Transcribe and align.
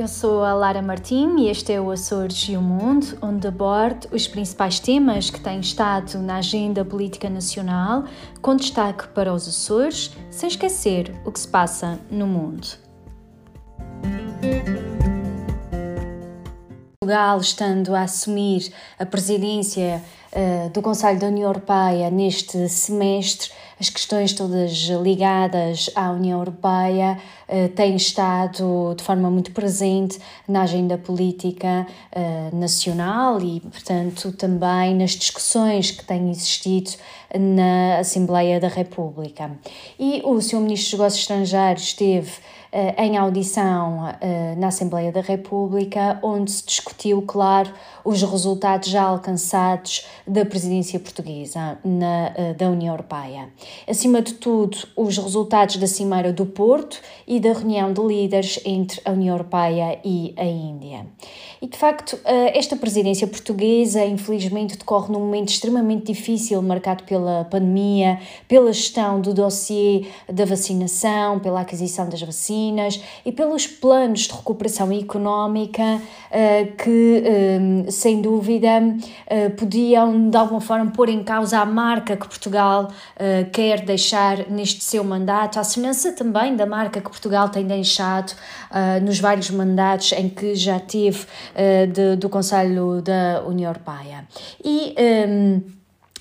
Eu 0.00 0.08
sou 0.08 0.42
a 0.42 0.54
Lara 0.54 0.80
Martim 0.80 1.40
e 1.40 1.50
este 1.50 1.74
é 1.74 1.78
o 1.78 1.90
Açores 1.90 2.48
e 2.48 2.56
o 2.56 2.62
Mundo, 2.62 3.18
onde 3.20 3.46
abordo 3.46 4.08
os 4.10 4.26
principais 4.26 4.80
temas 4.80 5.28
que 5.28 5.38
têm 5.38 5.60
estado 5.60 6.18
na 6.20 6.36
agenda 6.36 6.82
política 6.82 7.28
nacional, 7.28 8.04
com 8.40 8.56
destaque 8.56 9.08
para 9.08 9.30
os 9.30 9.46
Açores, 9.46 10.16
sem 10.30 10.48
esquecer 10.48 11.14
o 11.22 11.30
que 11.30 11.38
se 11.38 11.46
passa 11.46 12.00
no 12.10 12.26
mundo. 12.26 12.66
Portugal, 17.10 17.40
estando 17.40 17.94
a 17.94 18.02
assumir 18.02 18.72
a 18.98 19.04
presidência 19.04 20.02
uh, 20.32 20.70
do 20.70 20.80
Conselho 20.80 21.18
da 21.18 21.26
União 21.26 21.48
Europeia 21.48 22.10
neste 22.10 22.68
semestre, 22.68 23.50
as 23.80 23.88
questões 23.88 24.34
todas 24.34 24.70
ligadas 25.02 25.88
à 25.94 26.10
União 26.10 26.38
Europeia 26.38 27.18
uh, 27.48 27.68
têm 27.70 27.96
estado 27.96 28.94
de 28.94 29.02
forma 29.02 29.30
muito 29.30 29.52
presente 29.52 30.18
na 30.46 30.62
agenda 30.62 30.98
política 30.98 31.86
uh, 32.14 32.54
nacional 32.54 33.40
e, 33.40 33.60
portanto, 33.60 34.32
também 34.32 34.94
nas 34.94 35.12
discussões 35.12 35.90
que 35.90 36.04
têm 36.04 36.30
existido 36.30 36.90
na 37.34 38.00
Assembleia 38.00 38.60
da 38.60 38.68
República. 38.68 39.50
E 39.98 40.20
o 40.24 40.40
Sr. 40.42 40.60
Ministro 40.60 40.90
dos 40.90 40.92
Negócios 40.92 41.22
Estrangeiros 41.22 41.82
esteve 41.84 42.32
eh, 42.72 42.94
em 43.04 43.16
audição 43.16 44.14
eh, 44.20 44.54
na 44.56 44.68
Assembleia 44.68 45.10
da 45.10 45.20
República, 45.20 46.20
onde 46.22 46.52
se 46.52 46.64
discutiu, 46.64 47.20
claro, 47.22 47.72
os 48.04 48.22
resultados 48.22 48.88
já 48.88 49.02
alcançados 49.02 50.06
da 50.24 50.44
presidência 50.44 51.00
portuguesa 51.00 51.78
na, 51.84 52.32
eh, 52.36 52.54
da 52.54 52.68
União 52.68 52.94
Europeia. 52.94 53.48
Acima 53.88 54.22
de 54.22 54.34
tudo, 54.34 54.76
os 54.96 55.16
resultados 55.18 55.76
da 55.76 55.86
Cimeira 55.86 56.32
do 56.32 56.46
Porto 56.46 57.00
e 57.26 57.40
da 57.40 57.52
reunião 57.52 57.92
de 57.92 58.00
líderes 58.00 58.60
entre 58.64 59.00
a 59.04 59.10
União 59.10 59.34
Europeia 59.34 59.98
e 60.04 60.34
a 60.36 60.44
Índia. 60.44 61.06
E 61.62 61.66
de 61.66 61.76
facto, 61.76 62.18
esta 62.24 62.74
presidência 62.74 63.26
portuguesa, 63.26 64.02
infelizmente, 64.04 64.78
decorre 64.78 65.12
num 65.12 65.20
momento 65.20 65.50
extremamente 65.50 66.06
difícil, 66.06 66.62
marcado 66.62 67.04
pela 67.04 67.44
pandemia, 67.44 68.18
pela 68.48 68.72
gestão 68.72 69.20
do 69.20 69.34
dossiê 69.34 70.06
da 70.28 70.44
vacinação, 70.44 71.38
pela 71.38 71.60
aquisição 71.60 72.08
das 72.08 72.22
vacinas 72.22 73.00
e 73.24 73.32
pelos 73.32 73.66
planos 73.66 74.20
de 74.22 74.32
recuperação 74.32 74.90
económica 74.92 76.00
eh, 76.30 76.66
que, 76.78 77.22
eh, 77.24 77.90
sem 77.90 78.20
dúvida, 78.20 78.68
eh, 79.26 79.48
podiam 79.50 80.30
de 80.30 80.36
alguma 80.36 80.60
forma 80.60 80.90
pôr 80.90 81.08
em 81.08 81.22
causa 81.22 81.58
a 81.58 81.66
marca 81.66 82.16
que 82.16 82.26
Portugal 82.26 82.88
quer 83.52 83.59
deixar 83.84 84.48
neste 84.48 84.84
seu 84.84 85.02
mandato, 85.04 85.58
a 85.58 85.64
semelhança 85.64 86.12
também 86.12 86.56
da 86.56 86.66
marca 86.66 87.00
que 87.00 87.08
Portugal 87.08 87.48
tem 87.48 87.66
deixado 87.66 88.32
nos 89.02 89.18
vários 89.18 89.50
mandatos 89.50 90.12
em 90.12 90.28
que 90.28 90.54
já 90.54 90.78
teve 90.78 91.26
do 92.18 92.28
Conselho 92.28 93.00
da 93.02 93.42
União 93.46 93.70
Europeia. 93.70 94.26
E 94.64 94.94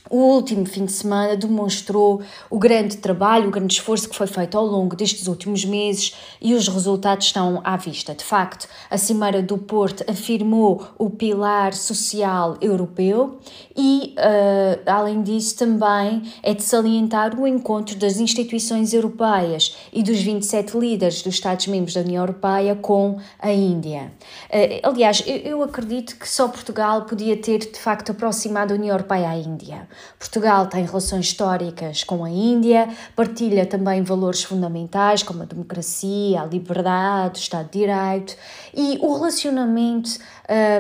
o 0.10 0.18
último 0.18 0.66
fim 0.66 0.86
de 0.86 0.92
semana 0.92 1.38
demonstrou 1.38 2.22
o 2.50 2.58
grande 2.58 2.98
trabalho, 2.98 3.48
o 3.48 3.52
grande 3.52 3.74
esforço 3.74 4.10
que 4.10 4.16
foi 4.16 4.28
feito 4.28 4.58
ao 4.58 4.66
longo 4.66 4.96
destes 4.96 5.28
últimos 5.28 5.64
meses 5.64 6.16
e 6.42 6.54
os 6.54 6.68
resultados 6.68 7.28
estão 7.28 7.62
à 7.64 7.78
vista. 7.78 8.16
De 8.16 8.24
facto, 8.24 8.68
a 8.90 8.98
Cimeira 8.98 9.42
do 9.42 9.58
Porto 9.58 10.04
afirmou 10.10 10.88
o 10.98 11.10
pilar 11.10 11.74
social 11.74 12.58
europeu 12.60 13.40
e, 13.76 14.16
uh, 14.18 14.82
além 14.86 15.22
disso, 15.22 15.58
também 15.58 16.24
é 16.42 16.54
de 16.54 16.64
salientar 16.64 17.40
o 17.40 17.48
encontro 17.48 17.96
das 17.96 18.20
instituições 18.20 18.94
europeias 18.94 19.78
e 19.94 20.02
dos 20.02 20.20
27 20.20 20.78
líderes 20.78 21.22
dos 21.22 21.36
Estados-membros 21.36 21.94
da 21.94 22.02
União 22.02 22.24
Europeia 22.24 22.76
com 22.76 23.20
a 23.40 23.52
Índia. 23.52 24.12
Uh, 24.50 24.88
aliás, 24.88 25.24
eu, 25.28 25.38
eu 25.38 25.64
acredito 25.64 26.18
que 26.18 26.28
só 26.28 26.48
Portugal 26.48 27.04
podia 27.06 27.38
ter, 27.38 27.60
de 27.60 27.80
facto, 27.80 28.12
aproximado 28.12 28.74
a 28.74 28.78
União 28.78 28.96
Europeia 28.96 29.30
à 29.30 29.38
Índia. 29.38 29.88
Portugal 30.18 30.68
tem 30.68 30.86
relações 30.86 31.26
históricas 31.26 32.04
com 32.04 32.24
a 32.24 32.30
Índia, 32.30 32.90
partilha 33.16 33.66
também 33.66 34.04
valores 34.04 34.44
fundamentais 34.44 35.24
como 35.24 35.44
a 35.44 35.46
democracia, 35.46 36.42
a 36.42 36.46
liberdade, 36.46 37.40
o 37.40 37.42
Estado 37.42 37.70
de 37.70 37.80
Direito 37.80 38.36
e 38.74 38.98
o 39.02 39.14
relacionamento 39.14 40.10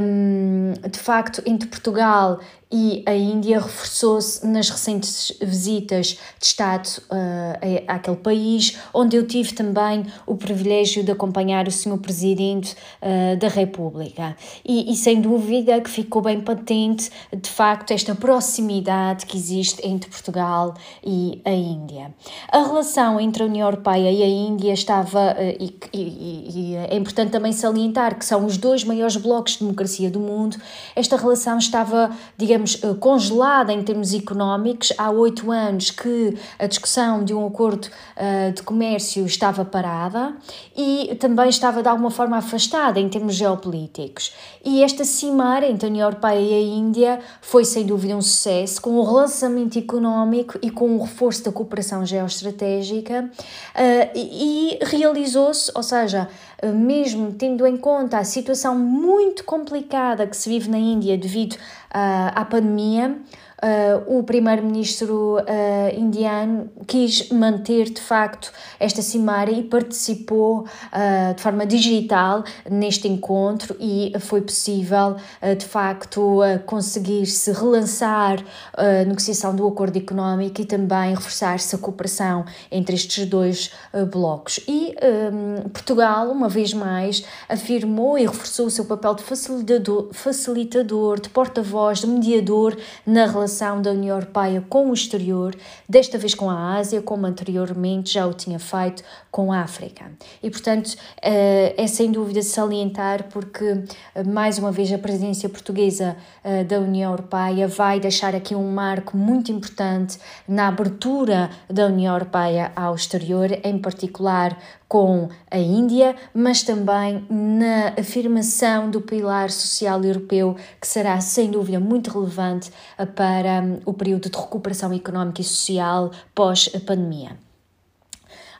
um, 0.02 0.74
de 0.90 1.00
facto 1.00 1.42
entre 1.46 1.68
Portugal 1.68 2.40
e 2.72 3.02
a 3.08 3.16
Índia 3.16 3.60
reforçou-se 3.60 4.46
nas 4.46 4.70
recentes 4.70 5.34
visitas 5.42 6.20
de 6.40 6.46
Estado 6.46 6.88
uh, 7.10 7.84
àquele 7.88 8.18
país, 8.18 8.78
onde 8.94 9.16
eu 9.16 9.26
tive 9.26 9.54
também 9.54 10.06
o 10.28 10.36
privilégio 10.36 11.04
de 11.04 11.12
acompanhar 11.12 11.68
o 11.68 11.72
Sr. 11.72 11.98
Presidente 11.98 12.76
uh, 13.02 13.36
da 13.38 13.48
República. 13.48 14.38
E, 14.64 14.92
e, 14.92 14.96
sem 14.96 15.20
dúvida 15.20 15.82
que 15.82 15.90
ficou 15.90 16.22
bem 16.22 16.42
patente, 16.42 17.10
de 17.36 17.50
facto, 17.50 17.90
esta 17.90 18.14
proximidade 18.14 19.26
que 19.26 19.36
existe 19.36 19.82
entre 19.88 20.08
Portugal 20.08 20.76
e 21.04 21.42
a 21.44 21.52
Índia. 21.52 22.14
A 22.52 22.60
relação 22.60 23.20
entre 23.20 23.42
a 23.42 23.48
União 23.48 23.68
Europeia 23.68 24.12
e 24.12 24.22
a 24.22 24.28
Índia 24.28 24.74
estava, 24.74 25.32
uh, 25.32 25.58
e, 25.60 25.76
e, 25.92 26.74
e 26.74 26.76
é 26.76 26.96
importante 26.96 27.32
também 27.32 27.52
salientar 27.52 28.20
que 28.20 28.26
são 28.26 28.46
os 28.46 28.58
dois 28.58 28.84
maiores 28.84 29.16
blocos 29.16 29.54
de 29.54 29.60
democracia 29.60 30.12
do 30.12 30.20
mundo, 30.20 30.56
esta 30.96 31.18
relação 31.18 31.58
estava, 31.58 32.12
digamos, 32.38 32.59
digamos, 32.60 32.84
eh, 32.84 32.94
congelada 33.00 33.72
em 33.72 33.82
termos 33.82 34.14
económicos. 34.14 34.92
Há 34.98 35.10
oito 35.10 35.52
anos 35.52 35.92
que 35.92 36.38
a 36.58 36.68
discussão 36.68 37.24
de 37.24 37.34
um 37.34 37.48
acordo 37.48 37.86
uh, 37.86 38.52
de 38.52 38.62
comércio 38.64 39.26
estava 39.26 39.64
parada 39.64 40.36
e 40.76 41.16
também 41.20 41.50
estava 41.50 41.82
de 41.82 41.88
alguma 41.88 42.12
forma 42.12 42.38
afastada 42.38 43.00
em 43.00 43.08
termos 43.08 43.36
geopolíticos. 43.36 44.34
E 44.64 44.84
esta 44.84 45.04
cimeira 45.06 45.68
entre 45.68 45.88
a 45.88 45.90
União 45.90 46.08
Europeia 46.08 46.40
e 46.40 46.54
a 46.54 46.78
Índia 46.78 47.20
foi 47.42 47.64
sem 47.64 47.86
dúvida 47.86 48.16
um 48.16 48.22
sucesso, 48.22 48.82
com 48.82 48.92
o 48.92 49.04
relançamento 49.04 49.80
económico 49.80 50.60
e 50.62 50.70
com 50.70 50.98
o 50.98 51.02
reforço 51.02 51.44
da 51.46 51.52
cooperação 51.52 52.06
geoestratégica 52.06 53.30
uh, 53.30 54.12
e, 54.16 54.80
realizou-se, 54.82 55.72
ou 55.76 55.84
seja, 55.84 56.28
mesmo 56.68 57.32
tendo 57.34 57.66
em 57.66 57.78
conta 57.78 58.18
a 58.18 58.24
situação 58.24 58.78
muito 58.78 59.44
complicada 59.44 60.28
que 60.28 60.36
se 60.36 60.50
vive 60.50 60.70
na 60.70 60.78
Índia 60.78 61.18
devido 61.18 61.56
à 61.90 62.46
pandemia, 62.46 63.18
uh, 63.64 64.18
o 64.20 64.24
primeiro-ministro 64.24 65.38
uh, 65.38 66.00
indiano 66.00 66.70
quis 66.88 67.30
manter 67.30 67.90
de 67.90 68.02
facto 68.02 68.52
esta 68.80 69.02
cimeira 69.02 69.52
e 69.52 69.64
participou 69.64 70.62
uh, 70.62 71.34
de 71.36 71.42
forma 71.42 71.66
digital 71.66 72.44
neste 72.70 73.08
encontro 73.08 73.76
e 73.80 74.14
foi 74.20 74.42
possível 74.42 75.16
de 75.58 75.66
facto 75.66 76.40
conseguir-se 76.66 77.52
relançar 77.52 78.44
a 78.76 79.06
negociação 79.06 79.56
do 79.56 79.68
acordo 79.68 79.98
económico 79.98 80.62
e 80.62 80.66
também 80.66 81.14
reforçar-se 81.14 81.76
a 81.76 81.78
cooperação 81.78 82.46
entre 82.72 82.96
estes 82.96 83.26
dois 83.26 83.72
blocos. 84.12 84.60
E 84.68 84.96
um, 85.32 85.70
Portugal, 85.70 86.30
uma 86.30 86.50
vez 86.50 86.74
mais, 86.74 87.24
afirmou 87.48 88.18
e 88.18 88.26
reforçou 88.26 88.68
o 88.68 88.72
seu 88.72 88.86
papel 88.86 89.16
de 89.16 89.24
facilitador, 89.24 90.10
facilitador 90.14 91.20
de 91.20 91.30
porta-voz, 91.30 92.00
de 92.00 92.08
mediador 92.08 92.78
na 93.06 93.26
relação 93.26 93.49
relação 93.50 93.82
da 93.82 93.92
União 93.92 94.16
Europeia 94.16 94.64
com 94.70 94.92
o 94.92 94.94
exterior, 94.94 95.56
desta 95.88 96.18
vez 96.18 96.36
com 96.36 96.50
a 96.50 96.76
Ásia, 96.76 97.02
como 97.02 97.26
anteriormente 97.26 98.14
já 98.14 98.28
o 98.28 98.34
tinha 98.34 98.60
feito 98.60 99.04
com 99.32 99.52
a 99.52 99.62
África. 99.62 100.12
E, 100.42 100.50
portanto, 100.50 100.96
eh, 101.22 101.74
é 101.76 101.88
sem 101.88 102.12
dúvida 102.12 102.42
salientar, 102.44 103.26
porque, 103.30 103.84
eh, 104.14 104.24
mais 104.24 104.60
uma 104.60 104.72
vez, 104.72 104.92
a 104.94 104.98
presidência 104.98 105.50
portuguesa 105.50 106.16
eh, 106.44 106.64
da 106.64 106.80
União 106.80 107.12
Europeia 107.12 107.68
vai 107.68 108.00
deixar 108.00 108.36
aqui 108.36 108.56
um 108.56 108.72
marco 108.72 109.18
muito 109.18 109.52
importante 109.52 110.20
na 110.48 110.68
abertura 110.68 111.50
da 111.68 111.88
União 111.88 112.14
Europeia 112.14 112.72
ao 112.76 112.94
exterior, 112.94 113.50
em 113.64 113.78
particular 113.80 114.58
com 114.90 115.30
a 115.52 115.58
Índia, 115.60 116.16
mas 116.34 116.64
também 116.64 117.24
na 117.30 117.94
afirmação 118.00 118.90
do 118.90 119.00
pilar 119.00 119.52
social 119.52 120.04
europeu, 120.04 120.56
que 120.82 120.88
será 120.88 121.22
sem 121.22 121.52
dúvida 121.52 121.80
muito 121.80 122.10
relevante 122.10 122.72
para 123.16 123.39
hum, 123.46 123.80
o 123.86 123.94
período 123.94 124.30
de 124.30 124.38
recuperação 124.38 124.94
económica 124.94 125.42
e 125.42 125.44
social 125.44 126.12
pós-pandemia. 126.34 127.49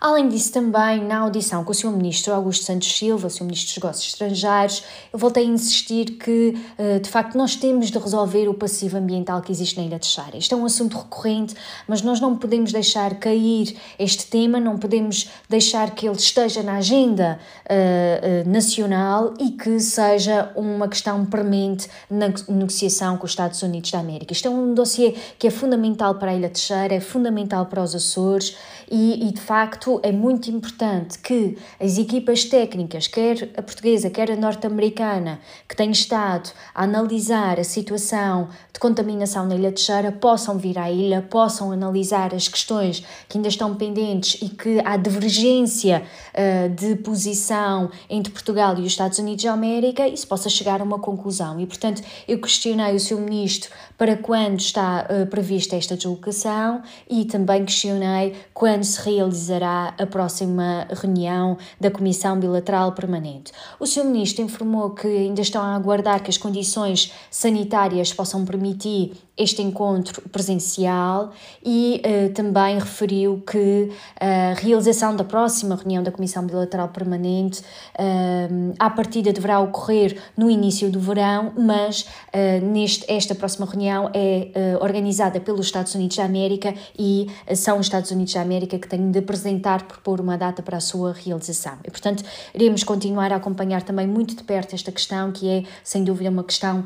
Além 0.02 0.30
disso, 0.30 0.54
também 0.54 1.04
na 1.04 1.18
audição 1.18 1.62
com 1.62 1.72
o 1.72 1.76
Sr. 1.76 1.92
Ministro 1.92 2.34
Augusto 2.34 2.64
Santos 2.64 2.98
Silva, 2.98 3.28
o 3.28 3.30
Sr. 3.30 3.44
Ministro 3.44 3.68
dos 3.68 3.84
Negócios 3.84 4.14
Estrangeiros, 4.14 4.84
eu 5.12 5.20
voltei 5.20 5.44
a 5.44 5.48
insistir 5.48 6.12
que, 6.12 6.58
eh, 6.78 7.00
de 7.00 7.10
facto, 7.10 7.38
nós 7.38 7.58
temos 7.58 7.92
de 7.92 7.98
resolver 7.98 8.48
o 8.48 8.54
passivo 8.54 8.96
ambiental 8.96 9.42
que 9.42 9.52
existe 9.52 9.78
na 9.78 9.86
Ilha 9.86 10.00
de 10.00 10.08
Chara. 10.08 10.38
Isto 10.38 10.56
é 10.56 10.58
um 10.58 10.66
assunto 10.66 10.98
recorrente, 10.98 11.54
mas 11.86 12.02
nós 12.02 12.22
não 12.22 12.38
podemos 12.38 12.72
deixar 12.72 13.16
cair 13.16 13.76
este 14.00 14.28
tema, 14.28 14.58
não 14.58 14.78
podemos 14.78 15.30
deixar 15.50 15.92
que 15.92 16.08
ele 16.08 16.16
esteja 16.16 16.64
na 16.64 16.78
agenda 16.78 17.38
uh, 17.66 18.50
nacional 18.50 19.34
e 19.38 19.52
que 19.52 19.82
seja 19.82 20.54
uma 20.56 20.88
questão 20.88 21.26
premente 21.26 21.90
na 22.10 22.28
negociação 22.48 23.18
com 23.18 23.26
os 23.26 23.32
Estados 23.32 23.62
Unidos 23.64 23.92
da 23.92 24.00
América. 24.00 24.32
Isto 24.32 24.48
é 24.48 24.52
um 24.52 24.74
dossiê 24.74 25.14
que 25.38 25.48
é 25.48 25.52
fundamental 25.52 26.16
para 26.16 26.32
a 26.32 26.36
Ilha 26.36 26.50
de 26.50 26.60
Chara, 26.60 26.94
é 26.94 27.02
fundamental 27.02 27.66
para 27.66 27.84
os 27.84 27.94
Açores 27.94 28.56
e, 28.90 29.28
e 29.28 29.32
de 29.34 29.42
facto, 29.42 29.89
é 30.04 30.12
muito 30.12 30.52
importante 30.52 31.18
que 31.18 31.58
as 31.80 31.98
equipas 31.98 32.44
técnicas, 32.44 33.08
quer 33.08 33.50
a 33.56 33.62
portuguesa, 33.62 34.10
quer 34.10 34.30
a 34.30 34.36
norte-americana, 34.36 35.40
que 35.68 35.76
têm 35.76 35.92
estado 35.92 36.52
a 36.76 36.84
analisar 36.84 37.60
a 37.60 37.64
situação 37.64 38.50
de 38.74 38.80
contaminação 38.80 39.46
na 39.46 39.56
Ilha 39.56 39.72
de 39.72 39.80
Cheira, 39.80 40.12
possam 40.12 40.58
vir 40.58 40.78
à 40.78 40.92
ilha, 40.92 41.22
possam 41.22 41.72
analisar 41.72 42.36
as 42.36 42.48
questões 42.48 43.04
que 43.28 43.38
ainda 43.38 43.48
estão 43.48 43.76
pendentes 43.76 44.42
e 44.42 44.50
que 44.50 44.80
há 44.86 44.98
divergência 44.98 46.04
uh, 46.34 46.70
de 46.70 46.96
posição 46.98 47.90
entre 48.10 48.32
Portugal 48.32 48.78
e 48.78 48.82
os 48.82 48.88
Estados 48.88 49.18
Unidos 49.20 49.44
da 49.44 49.54
América 49.54 50.08
e 50.08 50.16
se 50.16 50.28
possa 50.28 50.50
chegar 50.50 50.82
a 50.82 50.84
uma 50.84 51.00
conclusão. 51.00 51.60
E, 51.60 51.66
portanto, 51.66 52.02
eu 52.28 52.40
questionei 52.40 52.96
o 52.96 53.00
seu 53.00 53.20
ministro 53.20 53.72
para 53.98 54.16
quando 54.18 54.60
está 54.60 55.08
uh, 55.10 55.26
prevista 55.28 55.76
esta 55.76 55.96
deslocação 55.96 56.82
e 57.10 57.26
também 57.26 57.66
questionei 57.66 58.36
quando 58.54 58.84
se 58.84 59.02
realizará 59.02 59.79
a 59.88 60.06
próxima 60.06 60.88
reunião 60.92 61.58
da 61.80 61.90
Comissão 61.90 62.40
Bilateral 62.40 62.92
Permanente. 62.94 63.52
O 63.80 63.86
seu 63.86 64.04
ministro 64.06 64.44
informou 64.44 64.92
que 64.92 65.08
ainda 65.08 65.42
estão 65.42 65.62
a 65.62 65.76
aguardar 65.76 66.22
que 66.22 66.30
as 66.30 66.38
condições 66.38 67.14
sanitárias 67.30 68.14
possam 68.14 68.46
permitir 68.46 69.14
este 69.40 69.62
encontro 69.62 70.22
presencial 70.30 71.32
e 71.66 72.02
uh, 72.06 72.34
também 72.34 72.78
referiu 72.78 73.42
que 73.50 73.90
a 74.20 74.54
realização 74.60 75.16
da 75.16 75.24
próxima 75.24 75.78
reunião 75.78 76.04
da 76.04 76.12
Comissão 76.12 76.46
Bilateral 76.46 76.90
Permanente 76.90 77.62
uh, 77.62 78.74
à 78.78 78.90
partida 78.90 79.32
deverá 79.32 79.62
ocorrer 79.62 80.22
no 80.36 80.50
início 80.50 80.92
do 80.92 81.00
verão, 81.00 81.54
mas 81.58 82.02
uh, 82.02 82.66
neste, 82.66 83.10
esta 83.10 83.34
próxima 83.34 83.66
reunião 83.66 84.12
é 84.14 84.52
uh, 84.76 84.84
organizada 84.84 85.40
pelos 85.40 85.68
Estados 85.68 85.96
Unidos 85.96 86.18
da 86.18 86.26
América 86.26 86.74
e 86.98 87.28
são 87.56 87.80
os 87.80 87.86
Estados 87.86 88.12
Unidos 88.12 88.34
da 88.34 88.42
América 88.42 88.78
que 88.78 88.90
têm 88.90 89.10
de 89.10 89.20
apresentar, 89.20 89.69
propor 89.78 90.20
uma 90.20 90.38
data 90.38 90.64
para 90.64 90.78
a 90.78 90.80
sua 90.80 91.14
realização. 91.14 91.78
E, 91.84 91.92
portanto, 91.92 92.24
iremos 92.54 92.84
continuar 92.84 93.32
a 93.32 93.36
acompanhar 93.36 93.84
também 93.84 94.08
muito 94.08 94.36
de 94.36 94.44
perto 94.44 94.74
esta 94.74 94.92
questão, 94.92 95.32
que 95.32 95.48
é, 95.50 95.64
sem 95.84 96.04
dúvida, 96.04 96.30
uma 96.30 96.44
questão 96.44 96.84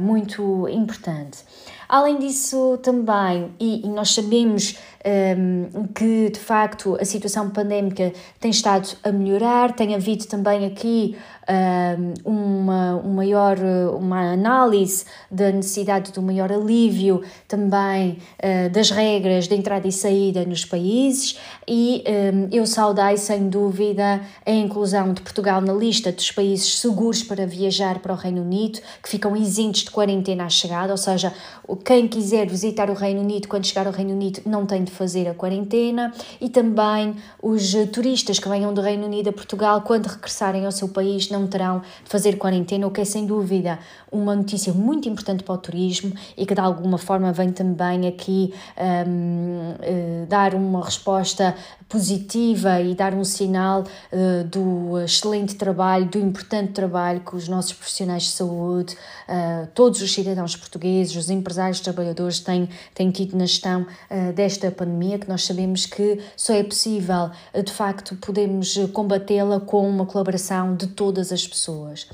muito 0.00 0.68
importante. 0.68 1.38
Além 1.92 2.20
disso, 2.20 2.78
também, 2.84 3.50
e, 3.58 3.84
e 3.84 3.88
nós 3.88 4.14
sabemos 4.14 4.78
um, 5.04 5.88
que 5.88 6.30
de 6.30 6.38
facto 6.38 6.96
a 7.00 7.04
situação 7.04 7.50
pandémica 7.50 8.12
tem 8.38 8.52
estado 8.52 8.88
a 9.02 9.10
melhorar, 9.10 9.72
tem 9.72 9.96
havido 9.96 10.24
também 10.26 10.64
aqui 10.66 11.16
um, 12.24 12.30
uma, 12.30 12.94
um 12.96 13.14
maior, 13.14 13.58
uma 13.98 14.32
análise 14.32 15.04
da 15.28 15.50
necessidade 15.50 16.12
de 16.12 16.20
um 16.20 16.22
maior 16.22 16.52
alívio 16.52 17.22
também 17.48 18.18
uh, 18.38 18.70
das 18.70 18.90
regras 18.90 19.48
de 19.48 19.56
entrada 19.56 19.88
e 19.88 19.92
saída 19.92 20.44
nos 20.44 20.64
países 20.64 21.38
e 21.66 22.04
um, 22.06 22.48
eu 22.52 22.66
saudei 22.66 23.16
sem 23.16 23.48
dúvida 23.48 24.20
a 24.46 24.50
inclusão 24.50 25.12
de 25.12 25.22
Portugal 25.22 25.60
na 25.60 25.72
lista 25.72 26.12
dos 26.12 26.30
países 26.30 26.78
seguros 26.78 27.22
para 27.22 27.46
viajar 27.46 27.98
para 27.98 28.12
o 28.12 28.16
Reino 28.16 28.42
Unido, 28.42 28.80
que 29.02 29.08
ficam 29.08 29.36
isentos 29.36 29.84
de 29.84 29.90
quarentena 29.90 30.44
à 30.44 30.48
chegada, 30.48 30.92
ou 30.92 30.96
seja, 30.96 31.32
quem 31.84 32.08
quiser 32.08 32.46
visitar 32.48 32.90
o 32.90 32.94
Reino 32.94 33.20
Unido 33.20 33.48
quando 33.48 33.66
chegar 33.66 33.86
ao 33.86 33.92
Reino 33.92 34.12
Unido 34.12 34.40
não 34.46 34.66
tem 34.66 34.84
de 34.84 34.90
fazer 34.90 35.28
a 35.28 35.34
quarentena. 35.34 36.12
E 36.40 36.48
também 36.48 37.14
os 37.42 37.74
turistas 37.92 38.38
que 38.38 38.48
venham 38.48 38.72
do 38.72 38.80
Reino 38.80 39.06
Unido 39.06 39.30
a 39.30 39.32
Portugal 39.32 39.82
quando 39.82 40.06
regressarem 40.06 40.64
ao 40.64 40.72
seu 40.72 40.88
país 40.88 41.28
não 41.30 41.46
terão 41.46 41.80
de 41.80 42.10
fazer 42.10 42.36
quarentena, 42.36 42.86
o 42.86 42.90
que 42.90 43.00
é 43.00 43.04
sem 43.04 43.26
dúvida 43.26 43.78
uma 44.10 44.34
notícia 44.34 44.72
muito 44.72 45.08
importante 45.08 45.44
para 45.44 45.54
o 45.54 45.58
turismo 45.58 46.12
e 46.36 46.44
que 46.44 46.54
de 46.54 46.60
alguma 46.60 46.98
forma 46.98 47.32
vem 47.32 47.52
também 47.52 48.06
aqui 48.08 48.52
um, 49.06 49.74
eh, 49.80 50.26
dar 50.28 50.54
uma 50.54 50.84
resposta 50.84 51.54
positiva 51.90 52.80
e 52.80 52.94
dar 52.94 53.12
um 53.14 53.24
sinal 53.24 53.82
uh, 53.82 54.44
do 54.44 55.00
excelente 55.00 55.56
trabalho, 55.56 56.06
do 56.06 56.18
importante 56.18 56.72
trabalho 56.72 57.20
que 57.20 57.34
os 57.34 57.48
nossos 57.48 57.72
profissionais 57.72 58.22
de 58.22 58.30
saúde, 58.30 58.96
uh, 59.28 59.66
todos 59.74 60.00
os 60.00 60.14
cidadãos 60.14 60.54
portugueses, 60.54 61.16
os 61.16 61.28
empresários, 61.28 61.69
os 61.70 61.80
trabalhadores 61.80 62.40
têm, 62.40 62.68
têm 62.94 63.10
tido 63.10 63.36
na 63.36 63.46
gestão 63.46 63.86
desta 64.34 64.70
pandemia, 64.70 65.18
que 65.18 65.28
nós 65.28 65.44
sabemos 65.44 65.86
que 65.86 66.18
só 66.36 66.52
é 66.52 66.62
possível, 66.62 67.30
de 67.64 67.72
facto, 67.72 68.16
podemos 68.16 68.76
combatê-la 68.92 69.60
com 69.60 69.88
uma 69.88 70.06
colaboração 70.06 70.74
de 70.74 70.86
todas 70.88 71.32
as 71.32 71.46
pessoas. 71.46 72.06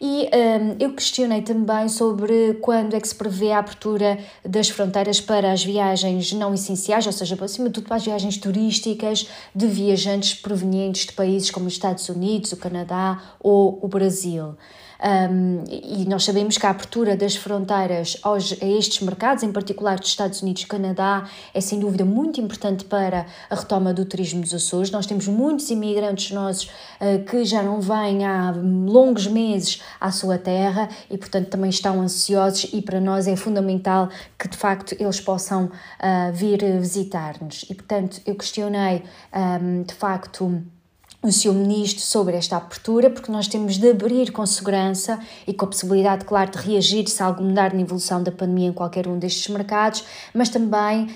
E 0.00 0.28
um, 0.34 0.76
eu 0.78 0.92
questionei 0.92 1.42
também 1.42 1.88
sobre 1.88 2.54
quando 2.60 2.94
é 2.94 3.00
que 3.00 3.08
se 3.08 3.14
prevê 3.14 3.52
a 3.52 3.58
abertura 3.58 4.18
das 4.44 4.68
fronteiras 4.68 5.20
para 5.20 5.52
as 5.52 5.64
viagens 5.64 6.32
não 6.32 6.52
essenciais, 6.54 7.06
ou 7.06 7.12
seja, 7.12 7.36
acima 7.42 7.68
de 7.68 7.74
tudo 7.74 7.86
para 7.86 7.96
as 7.96 8.04
viagens 8.04 8.36
turísticas 8.36 9.28
de 9.54 9.66
viajantes 9.66 10.34
provenientes 10.34 11.06
de 11.06 11.12
países 11.12 11.50
como 11.50 11.66
os 11.66 11.74
Estados 11.74 12.08
Unidos, 12.08 12.52
o 12.52 12.56
Canadá 12.56 13.20
ou 13.40 13.78
o 13.82 13.88
Brasil. 13.88 14.54
Um, 15.02 15.64
e 15.68 16.04
nós 16.06 16.24
sabemos 16.24 16.56
que 16.56 16.66
a 16.66 16.70
abertura 16.70 17.16
das 17.16 17.36
fronteiras 17.36 18.16
aos, 18.22 18.52
a 18.62 18.66
estes 18.66 19.00
mercados, 19.00 19.42
em 19.42 19.52
particular 19.52 19.98
dos 19.98 20.08
Estados 20.08 20.42
Unidos 20.42 20.62
e 20.62 20.66
Canadá, 20.66 21.28
é 21.52 21.60
sem 21.60 21.78
dúvida 21.78 22.04
muito 22.04 22.40
importante 22.40 22.84
para 22.84 23.26
a 23.50 23.54
retoma 23.54 23.92
do 23.92 24.04
turismo 24.04 24.40
dos 24.40 24.54
Açores. 24.54 24.90
Nós 24.90 25.06
temos 25.06 25.26
muitos 25.26 25.70
imigrantes 25.70 26.30
nossos 26.30 26.64
uh, 26.64 27.24
que 27.28 27.44
já 27.44 27.62
não 27.62 27.80
vêm 27.80 28.24
há 28.24 28.52
longos 28.52 29.26
meses 29.26 29.82
à 30.00 30.10
sua 30.10 30.38
terra 30.38 30.88
e, 31.10 31.18
portanto, 31.18 31.48
também 31.48 31.70
estão 31.70 32.00
ansiosos 32.00 32.70
e 32.72 32.80
para 32.80 33.00
nós 33.00 33.26
é 33.26 33.36
fundamental 33.36 34.08
que, 34.38 34.48
de 34.48 34.56
facto, 34.56 34.94
eles 34.98 35.20
possam 35.20 35.64
uh, 35.64 36.32
vir 36.32 36.62
visitar-nos. 36.78 37.64
E, 37.68 37.74
portanto, 37.74 38.20
eu 38.26 38.34
questionei, 38.34 39.02
um, 39.60 39.82
de 39.82 39.94
facto, 39.94 40.62
o 41.24 41.32
seu 41.32 41.54
ministro 41.54 42.02
sobre 42.02 42.36
esta 42.36 42.58
abertura, 42.58 43.08
porque 43.08 43.32
nós 43.32 43.48
temos 43.48 43.78
de 43.78 43.90
abrir 43.90 44.30
com 44.30 44.44
segurança 44.44 45.18
e 45.46 45.54
com 45.54 45.64
a 45.64 45.68
possibilidade, 45.68 46.26
claro, 46.26 46.50
de 46.50 46.58
reagir 46.58 47.08
se 47.08 47.22
algo 47.22 47.42
mudar 47.42 47.72
na 47.72 47.80
evolução 47.80 48.22
da 48.22 48.30
pandemia 48.30 48.68
em 48.68 48.72
qualquer 48.74 49.08
um 49.08 49.18
destes 49.18 49.48
mercados, 49.48 50.04
mas 50.34 50.50
também 50.50 51.08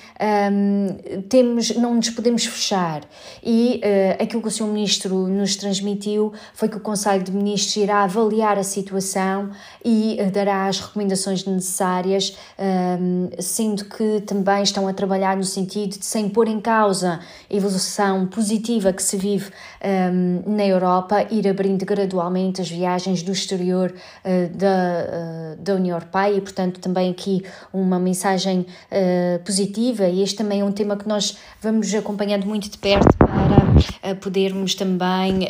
um, 0.51 1.21
temos, 1.29 1.77
não 1.77 1.95
nos 1.95 2.09
podemos 2.09 2.47
fechar. 2.47 3.03
E 3.45 3.83
uh, 3.85 4.23
aquilo 4.23 4.41
que 4.41 4.49
o 4.49 4.51
seu 4.51 4.67
ministro 4.67 5.29
nos 5.29 5.57
transmitiu 5.57 6.33
foi 6.55 6.71
que 6.71 6.79
o 6.79 6.81
Conselho 6.81 7.23
de 7.23 7.31
Ministros 7.31 7.77
irá 7.77 8.05
avaliar 8.05 8.57
a 8.57 8.65
situação 8.65 9.51
e 9.85 10.17
uh, 10.21 10.31
dará 10.31 10.69
as 10.69 10.81
recomendações 10.81 11.45
necessárias, 11.45 12.35
um, 12.59 13.29
sendo 13.39 13.85
que 13.85 14.23
também 14.23 14.63
estão 14.63 14.89
a 14.89 14.95
trabalhar 14.95 15.37
no 15.37 15.45
sentido 15.45 15.99
de, 15.99 16.07
sem 16.07 16.31
pôr 16.31 16.49
em 16.49 16.61
causa 16.63 17.21
a 17.51 17.55
evolução 17.55 18.27
positiva 18.27 18.91
que 18.91 19.03
se 19.03 19.19
vive. 19.19 19.49
Uh, 19.85 19.98
um, 20.13 20.43
na 20.57 20.67
Europa, 20.67 21.27
ir 21.31 21.49
abrindo 21.49 21.85
gradualmente 21.85 22.61
as 22.61 22.71
viagens 22.71 23.23
do 23.23 23.33
exterior 23.33 23.93
uh, 23.93 24.57
da, 24.57 25.57
uh, 25.57 25.63
da 25.63 25.75
União 25.75 25.97
Europeia 25.97 26.37
e, 26.37 26.41
portanto, 26.41 26.81
também 26.81 27.11
aqui 27.11 27.45
uma 27.73 27.99
mensagem 27.99 28.61
uh, 28.61 29.43
positiva. 29.45 30.07
E 30.09 30.23
este 30.23 30.37
também 30.37 30.61
é 30.61 30.65
um 30.65 30.73
tema 30.73 30.97
que 30.97 31.09
nós 31.09 31.37
vamos 31.61 31.93
acompanhando 31.95 32.47
muito 32.47 32.71
de 32.71 32.79
perto 32.79 33.17
para 33.17 34.15
podermos 34.17 34.75
também 34.75 35.41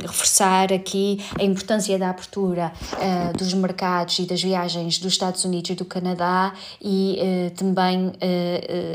reforçar 0.00 0.72
aqui 0.72 1.24
a 1.38 1.44
importância 1.44 1.96
da 1.98 2.10
abertura 2.10 2.72
dos 3.36 3.52
mercados 3.54 4.18
e 4.18 4.26
das 4.26 4.42
viagens 4.42 4.98
dos 4.98 5.12
Estados 5.12 5.44
Unidos 5.44 5.70
e 5.70 5.74
do 5.74 5.84
Canadá 5.84 6.52
e 6.82 7.18
também 7.56 8.12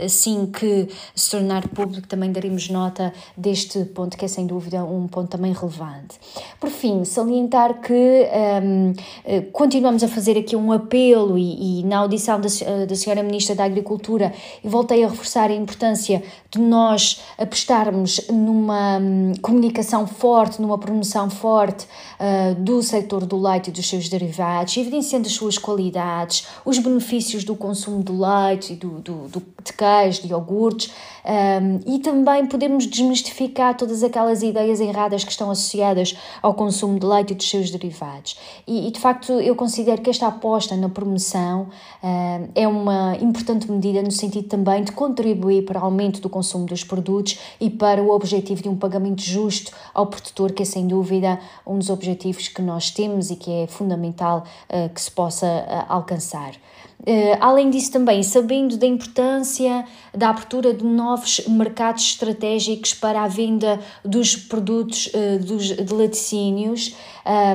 assim 0.04 0.46
que 0.48 0.90
se 1.16 1.32
tornar 1.32 1.68
público 1.70 2.08
também 2.08 2.32
daremos 2.32 2.70
nota 2.70 3.14
deste 3.38 3.86
ponto 3.86 4.18
que 4.18 4.26
é 4.26 4.28
sem 4.28 4.46
dúvida 4.46 4.69
dúvida 4.70 4.84
um 4.84 5.08
ponto 5.08 5.30
também 5.30 5.52
relevante. 5.52 6.20
Por 6.60 6.70
fim, 6.70 7.04
salientar 7.04 7.82
que 7.82 8.28
um, 8.64 8.94
eh, 9.26 9.42
continuamos 9.52 10.04
a 10.04 10.08
fazer 10.08 10.38
aqui 10.38 10.56
um 10.56 10.72
apelo 10.72 11.38
e, 11.38 11.80
e 11.80 11.84
na 11.84 11.98
audição 11.98 12.40
da, 12.40 12.48
eh, 12.48 12.86
da 12.86 12.96
senhora 12.96 13.24
Ministra 13.24 13.56
da 13.56 13.64
Agricultura 13.64 14.32
e 14.64 14.68
voltei 14.68 15.04
a 15.04 15.10
reforçar 15.10 15.50
a 15.50 15.54
importância 15.54 16.22
de 16.52 16.60
nós 16.60 17.22
apostarmos 17.38 18.22
numa 18.30 18.98
um, 18.98 19.34
comunicação 19.42 20.06
forte, 20.06 20.62
numa 20.62 20.78
promoção 20.78 21.30
forte 21.30 21.86
uh, 22.20 22.56
do 22.56 22.82
setor 22.82 23.26
do 23.26 23.40
leite 23.40 23.70
e 23.70 23.72
dos 23.72 23.88
seus 23.88 24.10
derivados, 24.10 24.76
evidenciando 24.78 25.28
as 25.28 25.34
suas 25.34 25.58
qualidades, 25.58 26.48
os 26.66 26.78
benefícios 26.80 27.44
do 27.44 27.56
consumo 27.56 28.04
do 28.04 28.20
leite 28.20 28.74
e 28.74 28.76
do, 28.76 29.00
do, 29.00 29.28
do 29.28 29.44
de 29.64 29.74
queijo, 29.74 30.22
de 30.24 30.30
iogurtes, 30.30 30.92
um, 31.30 31.80
e 31.86 32.00
também 32.00 32.48
podemos 32.48 32.88
desmistificar 32.88 33.78
todas 33.78 34.04
aquelas 34.04 34.42
ideias 34.42 34.80
erradas 34.80 35.24
que 35.24 35.30
estão 35.30 35.52
associadas 35.52 36.18
ao 36.42 36.56
consumo 36.56 37.00
de 37.00 37.06
leite 37.06 37.34
e 37.34 37.36
dos 37.36 37.48
seus 37.48 37.70
derivados. 37.70 38.36
E, 38.66 38.88
e 38.88 38.92
de 38.92 39.00
facto, 39.00 39.34
eu 39.34 39.56
considero 39.56 40.02
que 40.02 40.10
esta 40.10 40.26
aposta 40.26 40.76
na 40.76 40.90
promoção 40.90 41.68
um, 42.04 42.50
é 42.56 42.68
uma 42.68 43.16
importante 43.22 43.72
medida 43.72 44.02
no 44.02 44.12
sentido 44.12 44.48
também 44.48 44.84
de 44.84 44.92
contribuir 44.92 45.66
para 45.66 45.80
o 45.80 45.84
aumento 45.84 46.20
do 46.20 46.30
consumo 46.30 46.66
dos 46.66 46.84
produtos 46.84 47.38
e 47.62 47.70
para 47.70 48.02
o 48.02 48.10
objetivo 48.10 48.64
de 48.64 48.70
um 48.70 48.76
pagamento 48.76 49.22
justo 49.22 49.72
ao 49.94 50.08
produtor, 50.08 50.52
que 50.52 50.64
é 50.64 50.66
sem 50.66 50.88
dúvida 50.88 51.40
um 51.66 51.78
dos 51.78 51.92
objetivos 51.92 52.48
que 52.48 52.62
nós 52.62 52.90
temos 52.90 53.30
e 53.30 53.36
que 53.36 53.52
é 53.52 53.68
fundamental 53.68 54.46
uh, 54.68 54.90
que 54.90 55.00
se 55.00 55.12
possa 55.12 55.46
uh, 55.46 55.94
alcançar. 55.94 56.54
Uh, 57.02 57.38
além 57.40 57.70
disso, 57.70 57.94
também 57.94 58.22
sabendo 58.22 58.76
da 58.76 58.86
importância 58.86 59.86
da 60.14 60.30
abertura 60.30 60.74
de 60.74 60.84
novos 60.84 61.40
mercados 61.48 62.04
estratégicos 62.04 62.94
para 62.94 63.24
a 63.24 63.28
venda 63.28 63.80
dos 64.04 64.36
produtos 64.36 65.08
uh, 65.08 65.40
dos, 65.40 65.68
de 65.68 65.94
laticínios 65.94 66.94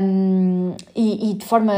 um, 0.00 0.74
e, 0.96 1.30
e, 1.30 1.34
de 1.34 1.44
forma, 1.44 1.74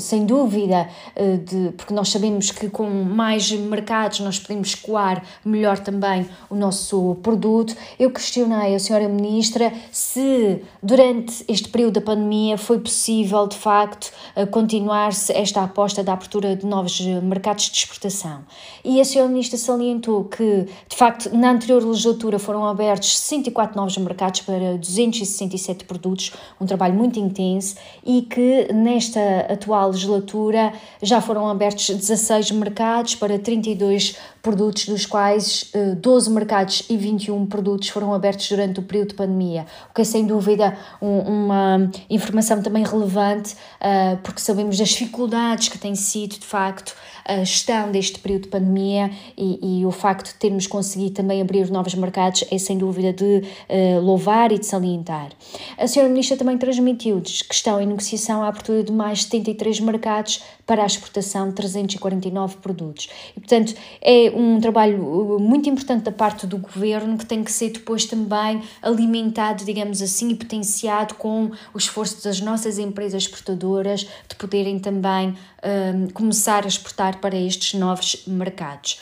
sem 0.00 0.26
dúvida, 0.26 0.88
uh, 1.14 1.38
de, 1.38 1.72
porque 1.76 1.94
nós 1.94 2.08
sabemos 2.08 2.50
que 2.50 2.68
com 2.68 2.88
mais 2.90 3.48
mercados 3.52 4.18
nós 4.18 4.40
podemos 4.40 4.68
escoar 4.68 5.22
melhor 5.44 5.78
também 5.78 6.26
o 6.50 6.56
nosso 6.56 7.16
produto. 7.22 7.76
Eu 7.96 8.10
questionei 8.10 8.74
a 8.74 8.78
senhora 8.80 9.08
Ministra 9.08 9.72
se 9.92 10.62
durante 10.82 11.44
este 11.46 11.68
período 11.68 11.94
da 11.94 12.00
pandemia 12.00 12.58
foi 12.58 12.80
possível, 12.80 13.46
de 13.46 13.56
facto, 13.56 14.10
continuar-se 14.50 15.32
esta 15.32 15.62
aposta 15.62 16.02
da 16.02 16.14
abertura 16.14 16.56
de 16.56 16.66
novos 16.66 17.03
mercados 17.22 17.70
de 17.70 17.76
exportação. 17.76 18.44
E 18.84 19.00
a 19.00 19.04
senhora 19.04 19.28
Ministra 19.28 19.58
salientou 19.58 20.24
que, 20.24 20.66
de 20.88 20.96
facto, 20.96 21.34
na 21.34 21.50
anterior 21.50 21.82
legislatura 21.84 22.38
foram 22.38 22.64
abertos 22.66 23.18
64 23.18 23.76
novos 23.76 23.96
mercados 23.98 24.40
para 24.42 24.76
267 24.76 25.84
produtos, 25.84 26.32
um 26.60 26.66
trabalho 26.66 26.94
muito 26.94 27.18
intenso, 27.18 27.76
e 28.04 28.22
que 28.22 28.72
nesta 28.72 29.20
atual 29.50 29.90
legislatura 29.90 30.72
já 31.02 31.20
foram 31.20 31.48
abertos 31.48 31.88
16 31.88 32.50
mercados 32.52 33.14
para 33.14 33.38
32 33.38 34.16
produtos, 34.42 34.84
dos 34.86 35.06
quais 35.06 35.72
12 36.00 36.28
eh, 36.28 36.32
mercados 36.32 36.84
e 36.90 36.96
21 36.96 37.46
produtos 37.46 37.88
foram 37.88 38.12
abertos 38.12 38.46
durante 38.48 38.78
o 38.78 38.82
período 38.82 39.08
de 39.08 39.14
pandemia, 39.14 39.66
o 39.90 39.94
que 39.94 40.02
é 40.02 40.04
sem 40.04 40.26
dúvida 40.26 40.76
um, 41.00 41.18
uma 41.20 41.90
informação 42.10 42.62
também 42.62 42.84
relevante, 42.84 43.54
uh, 43.54 44.18
porque 44.22 44.40
sabemos 44.40 44.76
das 44.76 44.90
dificuldades 44.90 45.68
que 45.68 45.78
tem 45.78 45.94
sido, 45.94 46.38
de 46.38 46.46
facto, 46.46 46.93
life 46.96 47.13
a 47.24 47.38
gestão 47.38 47.90
deste 47.90 48.18
período 48.18 48.42
de 48.42 48.48
pandemia 48.48 49.10
e, 49.36 49.80
e 49.80 49.86
o 49.86 49.90
facto 49.90 50.28
de 50.28 50.34
termos 50.34 50.66
conseguido 50.66 51.14
também 51.14 51.40
abrir 51.40 51.70
novos 51.70 51.94
mercados 51.94 52.44
é 52.50 52.58
sem 52.58 52.76
dúvida 52.76 53.12
de 53.12 53.42
uh, 53.44 54.00
louvar 54.00 54.52
e 54.52 54.58
de 54.58 54.66
salientar. 54.66 55.30
A 55.78 55.86
senhora 55.86 56.10
Ministra 56.10 56.36
também 56.36 56.58
transmitiu-nos 56.58 57.42
que 57.42 57.54
estão 57.54 57.80
em 57.80 57.86
negociação 57.86 58.42
a 58.42 58.48
abertura 58.48 58.82
de 58.82 58.92
mais 58.92 59.22
73 59.22 59.80
mercados 59.80 60.42
para 60.66 60.82
a 60.82 60.86
exportação 60.86 61.48
de 61.48 61.54
349 61.54 62.56
produtos. 62.56 63.08
E, 63.36 63.40
portanto, 63.40 63.74
é 64.00 64.30
um 64.34 64.60
trabalho 64.60 65.02
uh, 65.02 65.40
muito 65.40 65.68
importante 65.68 66.04
da 66.04 66.12
parte 66.12 66.46
do 66.46 66.58
governo 66.58 67.16
que 67.16 67.26
tem 67.26 67.42
que 67.42 67.52
ser 67.52 67.70
depois 67.70 68.04
também 68.04 68.62
alimentado, 68.82 69.64
digamos 69.64 70.02
assim, 70.02 70.30
e 70.30 70.34
potenciado 70.34 71.14
com 71.14 71.50
o 71.72 71.78
esforço 71.78 72.22
das 72.24 72.40
nossas 72.40 72.78
empresas 72.78 73.22
exportadoras 73.24 74.06
de 74.28 74.36
poderem 74.36 74.78
também 74.78 75.34
um, 75.64 76.08
começar 76.08 76.64
a 76.64 76.68
exportar 76.68 77.13
para 77.16 77.36
estes 77.36 77.78
novos 77.78 78.24
mercados. 78.26 79.00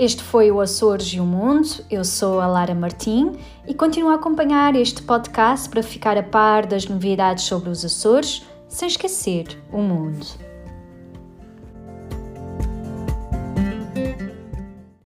Este 0.00 0.22
foi 0.22 0.50
o 0.50 0.62
Açores 0.62 1.08
e 1.08 1.20
o 1.20 1.26
Mundo. 1.26 1.68
Eu 1.90 2.04
sou 2.06 2.40
a 2.40 2.46
Lara 2.46 2.74
Martim 2.74 3.32
e 3.68 3.74
continuo 3.74 4.10
a 4.10 4.14
acompanhar 4.14 4.74
este 4.74 5.02
podcast 5.02 5.68
para 5.68 5.82
ficar 5.82 6.16
a 6.16 6.22
par 6.22 6.64
das 6.64 6.86
novidades 6.86 7.44
sobre 7.44 7.68
os 7.68 7.84
Açores, 7.84 8.42
sem 8.66 8.88
esquecer 8.88 9.58
o 9.70 9.82
mundo. 9.82 10.49